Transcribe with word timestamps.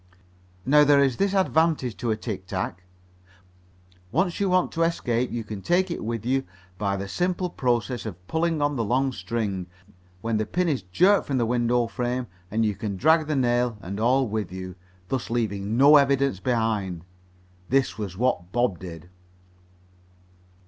Now 0.65 0.83
there 0.83 0.99
is 0.99 1.17
this 1.17 1.35
advantage 1.35 1.95
to 1.97 2.09
a 2.09 2.17
tic 2.17 2.47
tac. 2.47 2.81
Once 4.11 4.39
you 4.39 4.49
want 4.49 4.71
to 4.71 4.81
escape 4.81 5.29
you 5.31 5.43
can 5.43 5.61
take 5.61 5.91
it 5.91 6.03
with 6.03 6.25
you 6.25 6.43
by 6.79 6.95
the 6.95 7.07
simple 7.07 7.51
process 7.51 8.07
of 8.07 8.27
pulling 8.27 8.63
on 8.63 8.75
the 8.77 8.83
long 8.83 9.11
string, 9.11 9.67
when 10.21 10.37
the 10.37 10.47
pin 10.47 10.67
is 10.67 10.81
jerked 10.81 11.27
from 11.27 11.37
the 11.37 11.45
window 11.45 11.85
frame, 11.85 12.25
and 12.49 12.65
you 12.65 12.73
can 12.73 12.97
drag 12.97 13.27
the 13.27 13.35
nail 13.35 13.77
and 13.79 13.99
all 13.99 14.27
with 14.27 14.51
you, 14.51 14.73
thus 15.09 15.29
leaving 15.29 15.77
no 15.77 15.97
evidence 15.97 16.39
behind. 16.39 17.05
This 17.69 17.99
was 17.99 18.17
what 18.17 18.51
Bob 18.51 18.79
did. 18.79 19.07